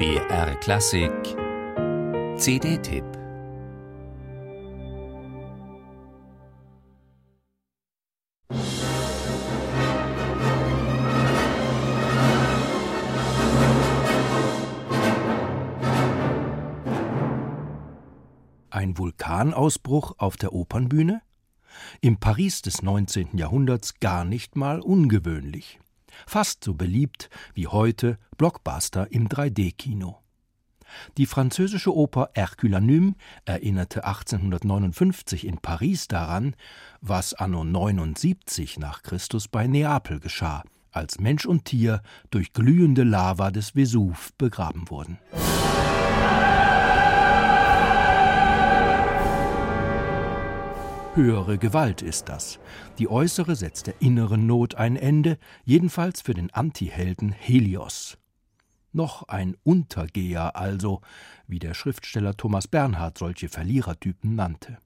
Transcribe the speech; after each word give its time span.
BR 0.00 0.54
Klassik 0.60 1.12
CD-Tipp 2.38 3.04
Ein 18.70 18.96
Vulkanausbruch 18.96 20.14
auf 20.16 20.38
der 20.38 20.54
Opernbühne? 20.54 21.20
Im 22.00 22.16
Paris 22.16 22.62
des 22.62 22.80
19. 22.80 23.36
Jahrhunderts 23.36 24.00
gar 24.00 24.24
nicht 24.24 24.56
mal 24.56 24.80
ungewöhnlich. 24.80 25.78
Fast 26.26 26.64
so 26.64 26.74
beliebt 26.74 27.30
wie 27.54 27.66
heute 27.66 28.18
Blockbuster 28.36 29.10
im 29.10 29.28
3D-Kino. 29.28 30.18
Die 31.16 31.26
französische 31.26 31.94
Oper 31.94 32.30
Herculanum 32.34 33.14
erinnerte 33.44 34.04
1859 34.04 35.46
in 35.46 35.58
Paris 35.58 36.08
daran, 36.08 36.56
was 37.00 37.34
anno 37.34 37.64
79 37.64 38.78
nach 38.78 39.02
Christus 39.02 39.48
bei 39.48 39.66
Neapel 39.66 40.20
geschah, 40.20 40.64
als 40.90 41.20
Mensch 41.20 41.46
und 41.46 41.64
Tier 41.64 42.02
durch 42.30 42.52
glühende 42.52 43.04
Lava 43.04 43.50
des 43.50 43.74
Vesuv 43.74 44.32
begraben 44.36 44.90
wurden. 44.90 45.18
Höhere 51.14 51.58
Gewalt 51.58 52.02
ist 52.02 52.28
das. 52.28 52.60
Die 53.00 53.08
äußere 53.08 53.56
setzt 53.56 53.88
der 53.88 54.00
inneren 54.00 54.46
Not 54.46 54.76
ein 54.76 54.94
Ende, 54.94 55.38
jedenfalls 55.64 56.20
für 56.20 56.34
den 56.34 56.54
Antihelden 56.54 57.32
Helios. 57.32 58.16
Noch 58.92 59.26
ein 59.26 59.56
Untergeher 59.64 60.54
also, 60.54 61.00
wie 61.48 61.58
der 61.58 61.74
Schriftsteller 61.74 62.36
Thomas 62.36 62.68
Bernhard 62.68 63.18
solche 63.18 63.48
Verlierertypen 63.48 64.36
nannte. 64.36 64.78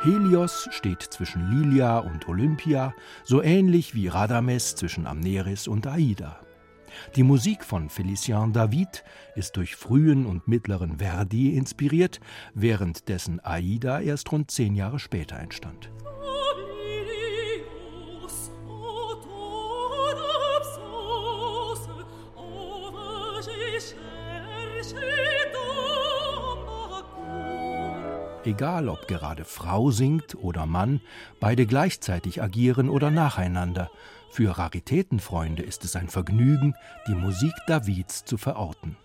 Helios 0.00 0.68
steht 0.70 1.02
zwischen 1.02 1.50
Lilia 1.50 2.00
und 2.00 2.28
Olympia, 2.28 2.94
so 3.24 3.42
ähnlich 3.42 3.94
wie 3.94 4.08
Radames 4.08 4.74
zwischen 4.74 5.06
Amneris 5.06 5.68
und 5.68 5.86
Aida. 5.86 6.38
Die 7.16 7.22
Musik 7.22 7.64
von 7.64 7.88
Félicien 7.88 8.52
David 8.52 9.04
ist 9.34 9.56
durch 9.56 9.76
frühen 9.76 10.26
und 10.26 10.48
mittleren 10.48 10.98
Verdi 10.98 11.56
inspiriert, 11.56 12.20
während 12.54 13.08
dessen 13.08 13.44
Aida 13.44 14.00
erst 14.00 14.32
rund 14.32 14.50
zehn 14.50 14.74
Jahre 14.74 14.98
später 14.98 15.38
entstand. 15.38 15.90
Egal 28.44 28.88
ob 28.88 29.06
gerade 29.08 29.44
Frau 29.44 29.90
singt 29.90 30.34
oder 30.36 30.64
Mann, 30.64 31.02
beide 31.38 31.66
gleichzeitig 31.66 32.40
agieren 32.40 32.88
oder 32.88 33.10
nacheinander. 33.10 33.90
Für 34.30 34.58
Raritätenfreunde 34.58 35.62
ist 35.62 35.84
es 35.84 35.96
ein 35.96 36.08
Vergnügen, 36.08 36.74
die 37.06 37.14
Musik 37.14 37.52
Davids 37.66 38.24
zu 38.24 38.36
verorten. 38.36 38.96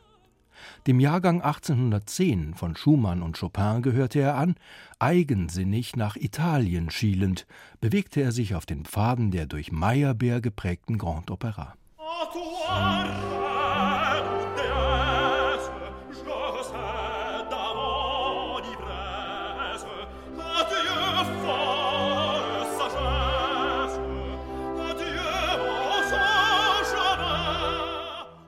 Dem 0.88 0.99
Jahrgang 0.99 1.41
1810 1.41 2.53
von 2.53 2.75
Schumann 2.75 3.21
und 3.21 3.39
Chopin 3.39 3.81
gehörte 3.81 4.19
er 4.19 4.35
an, 4.35 4.55
eigensinnig 4.99 5.95
nach 5.95 6.16
Italien 6.16 6.89
schielend, 6.89 7.45
bewegte 7.81 8.21
er 8.21 8.31
sich 8.31 8.55
auf 8.55 8.66
den 8.66 8.85
Pfaden 8.85 9.31
der 9.31 9.45
durch 9.45 9.71
Meyerbeer 9.71 10.41
geprägten 10.41 10.97
Grand 10.97 11.31
Opera. 11.31 11.75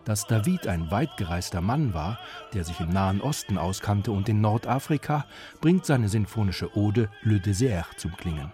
Dass 0.05 0.27
David 0.27 0.67
ein 0.67 0.91
weitgereister 0.91 1.61
Mann 1.61 1.95
war, 1.95 2.19
der 2.53 2.63
sich 2.63 2.79
im 2.79 2.89
Nahen 2.89 3.21
Osten 3.21 3.57
auskannte 3.57 4.11
und 4.11 4.29
in 4.29 4.39
Nordafrika, 4.39 5.25
bringt 5.61 5.85
seine 5.85 6.09
sinfonische 6.09 6.77
Ode 6.77 7.09
Le 7.23 7.39
Désert 7.39 7.97
zum 7.97 8.15
Klingen. 8.15 8.51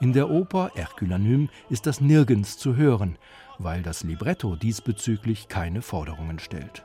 In 0.00 0.12
der 0.12 0.28
Oper 0.28 0.72
Herculanum 0.74 1.48
ist 1.70 1.86
das 1.86 2.00
nirgends 2.00 2.58
zu 2.58 2.74
hören, 2.74 3.16
weil 3.58 3.82
das 3.82 4.02
Libretto 4.02 4.56
diesbezüglich 4.56 5.46
keine 5.46 5.82
Forderungen 5.82 6.40
stellt. 6.40 6.82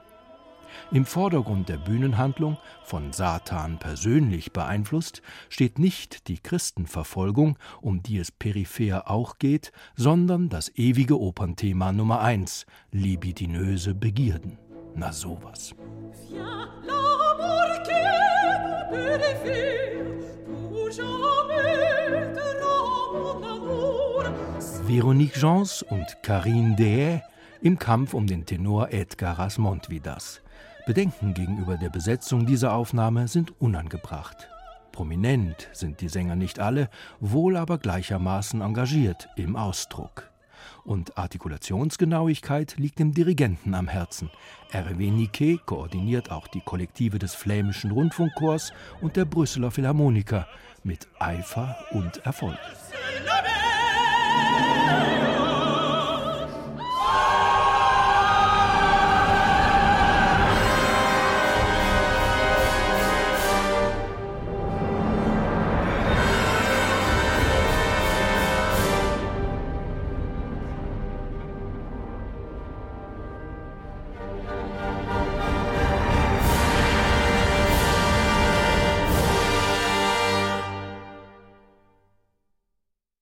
Im 0.91 1.05
Vordergrund 1.05 1.69
der 1.69 1.77
Bühnenhandlung, 1.77 2.57
von 2.83 3.11
Satan 3.13 3.77
persönlich 3.79 4.53
beeinflusst, 4.53 5.21
steht 5.49 5.79
nicht 5.79 6.27
die 6.27 6.39
Christenverfolgung, 6.39 7.57
um 7.81 8.01
die 8.03 8.17
es 8.17 8.31
peripher 8.31 9.09
auch 9.09 9.37
geht, 9.37 9.71
sondern 9.95 10.49
das 10.49 10.71
ewige 10.75 11.19
Opernthema 11.19 11.91
Nummer 11.91 12.21
eins, 12.21 12.65
libidinöse 12.91 13.93
Begierden. 13.93 14.57
Na 14.95 15.11
sowas. 15.11 15.75
Veronique 24.87 25.35
Jans 25.35 25.83
und 25.83 26.23
Karine 26.23 26.75
Dehaye 26.77 27.21
im 27.61 27.77
Kampf 27.77 28.13
um 28.13 28.25
den 28.25 28.45
Tenor 28.45 28.93
Edgar 28.93 29.37
Rasmont-Vidas. 29.37 30.41
Bedenken 30.87 31.33
gegenüber 31.33 31.75
der 31.75 31.89
Besetzung 31.89 32.45
dieser 32.45 32.73
Aufnahme 32.73 33.27
sind 33.27 33.59
unangebracht. 33.59 34.47
Prominent 34.93 35.67
sind 35.73 35.99
die 35.99 36.07
Sänger 36.07 36.37
nicht 36.37 36.61
alle, 36.61 36.89
wohl 37.19 37.57
aber 37.57 37.77
gleichermaßen 37.77 38.61
engagiert 38.61 39.27
im 39.35 39.57
Ausdruck. 39.57 40.31
Und 40.85 41.17
Artikulationsgenauigkeit 41.17 42.77
liegt 42.77 42.99
dem 42.99 43.13
Dirigenten 43.13 43.73
am 43.73 43.89
Herzen. 43.89 44.31
Hervé 44.71 45.11
Niquet 45.11 45.59
koordiniert 45.65 46.31
auch 46.31 46.47
die 46.47 46.61
Kollektive 46.61 47.19
des 47.19 47.35
flämischen 47.35 47.91
Rundfunkchors 47.91 48.71
und 49.01 49.17
der 49.17 49.25
Brüsseler 49.25 49.71
Philharmoniker 49.71 50.47
mit 50.85 51.09
Eifer 51.19 51.75
und 51.91 52.25
Erfolg. 52.25 52.57